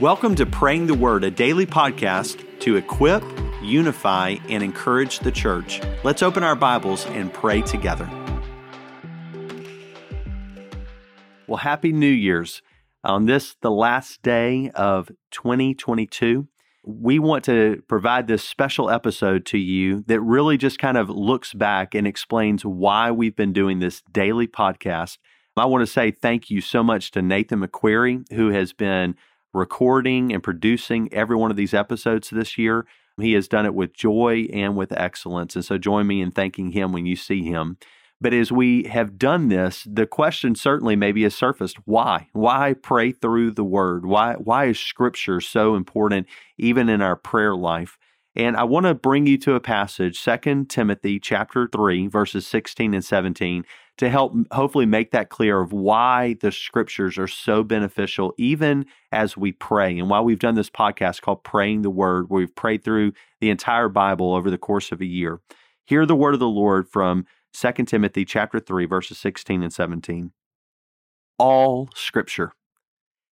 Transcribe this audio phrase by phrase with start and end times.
[0.00, 3.22] Welcome to Praying the Word, a daily podcast to equip,
[3.62, 5.82] unify, and encourage the church.
[6.04, 8.08] Let's open our Bibles and pray together.
[11.46, 12.62] Well, Happy New Year's.
[13.04, 16.48] On this, the last day of 2022,
[16.82, 21.52] we want to provide this special episode to you that really just kind of looks
[21.52, 25.18] back and explains why we've been doing this daily podcast.
[25.58, 29.14] I want to say thank you so much to Nathan McQuarrie, who has been
[29.52, 32.86] recording and producing every one of these episodes this year.
[33.20, 35.54] He has done it with joy and with excellence.
[35.54, 37.76] And so join me in thanking him when you see him.
[38.20, 41.78] But as we have done this, the question certainly maybe has surfaced.
[41.86, 42.28] Why?
[42.32, 44.04] Why pray through the word?
[44.04, 46.26] Why why is scripture so important
[46.58, 47.96] even in our prayer life?
[48.36, 52.94] And I want to bring you to a passage, 2 Timothy chapter 3, verses 16
[52.94, 53.64] and 17,
[53.98, 59.36] to help hopefully make that clear of why the scriptures are so beneficial, even as
[59.36, 59.98] we pray.
[59.98, 63.50] And why we've done this podcast called Praying the Word, where we've prayed through the
[63.50, 65.40] entire Bible over the course of a year.
[65.84, 70.30] Hear the word of the Lord from 2 Timothy chapter 3, verses 16 and 17.
[71.36, 72.52] All scripture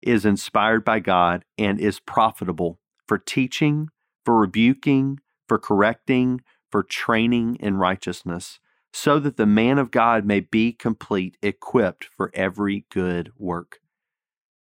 [0.04, 3.90] is inspired by God and is profitable for teaching,
[4.24, 8.60] for rebuking, for correcting, for training in righteousness
[8.94, 13.80] so that the man of God may be complete, equipped for every good work.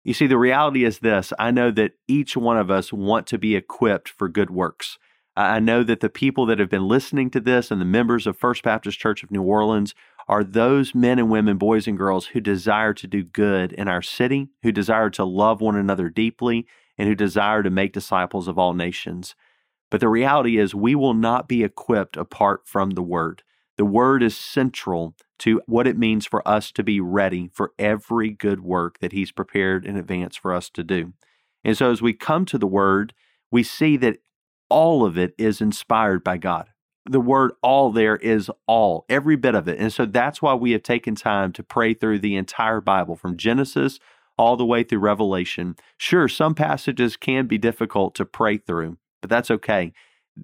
[0.05, 3.39] You see, the reality is this I know that each one of us want to
[3.39, 4.99] be equipped for good works.
[5.37, 8.39] I know that the people that have been listening to this and the members of
[8.39, 9.95] First Baptist Church of New Orleans
[10.29, 14.03] are those men and women, boys and girls who desire to do good in our
[14.03, 16.67] city, who desire to love one another deeply,
[16.99, 19.35] and who desire to make disciples of all nations.
[19.91, 23.43] But the reality is, we will not be equipped apart from the Word.
[23.77, 28.31] The word is central to what it means for us to be ready for every
[28.31, 31.15] good work that He's prepared in advance for us to do.
[31.65, 33.15] And so as we come to the word,
[33.51, 34.19] we see that
[34.69, 36.69] all of it is inspired by God.
[37.09, 39.79] The word all there is all, every bit of it.
[39.79, 43.37] And so that's why we have taken time to pray through the entire Bible from
[43.37, 43.99] Genesis
[44.39, 45.77] all the way through Revelation.
[45.99, 49.93] Sure, some passages can be difficult to pray through, but that's okay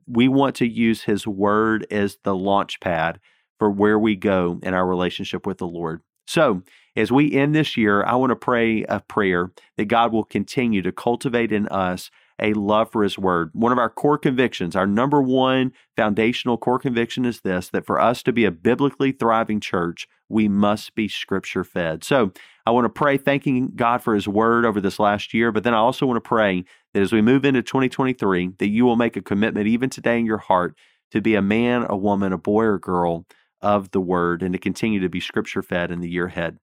[0.06, 3.20] we want to use his word as the launch pad
[3.59, 6.03] for where we go in our relationship with the Lord.
[6.26, 6.62] So,
[6.97, 10.82] as we end this year, I want to pray a prayer that God will continue
[10.82, 12.10] to cultivate in us
[12.41, 13.50] a love for His Word.
[13.52, 18.00] One of our core convictions, our number one foundational core conviction is this that for
[18.00, 22.04] us to be a biblically thriving church, we must be Scripture fed.
[22.04, 22.32] So
[22.66, 25.75] I want to pray, thanking God for His Word over this last year, but then
[25.75, 26.64] I also want to pray
[26.94, 30.26] that as we move into 2023, that you will make a commitment even today in
[30.26, 30.76] your heart
[31.12, 33.26] to be a man, a woman, a boy, or girl
[33.62, 36.58] of the Word and to continue to be Scripture fed in the year ahead.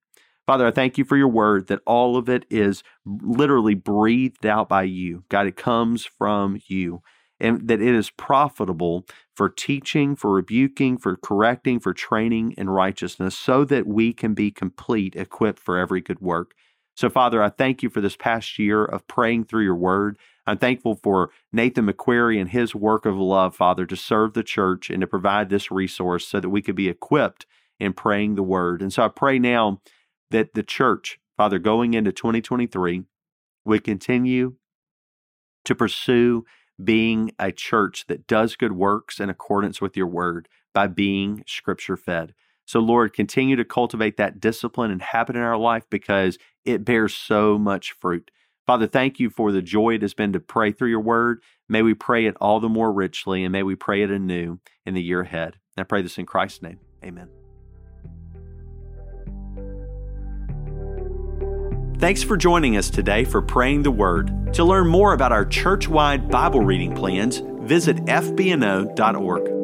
[0.45, 4.67] Father, I thank you for your word that all of it is literally breathed out
[4.67, 5.23] by you.
[5.29, 7.01] God, it comes from you.
[7.39, 9.05] And that it is profitable
[9.35, 14.49] for teaching, for rebuking, for correcting, for training in righteousness, so that we can be
[14.51, 16.53] complete, equipped for every good work.
[16.95, 20.17] So, Father, I thank you for this past year of praying through your word.
[20.45, 24.89] I'm thankful for Nathan McQuarrie and his work of love, Father, to serve the church
[24.89, 27.45] and to provide this resource so that we could be equipped
[27.79, 28.81] in praying the word.
[28.81, 29.81] And so I pray now
[30.33, 33.03] that the church, Father, going into 2023,
[33.65, 34.55] would continue
[35.63, 36.43] to pursue
[36.83, 41.95] being a church that does good works in accordance with your word by being scripture
[41.95, 42.33] fed.
[42.65, 47.13] So, Lord, continue to cultivate that discipline and habit in our life because it bears
[47.13, 48.31] so much fruit.
[48.65, 51.41] Father, thank you for the joy it has been to pray through your word.
[51.69, 54.93] May we pray it all the more richly and may we pray it anew in
[54.93, 55.57] the year ahead.
[55.77, 56.79] And I pray this in Christ's name.
[57.03, 57.42] Amen.
[61.99, 64.53] Thanks for joining us today for Praying the Word.
[64.55, 69.62] To learn more about our church wide Bible reading plans, visit fbno.org.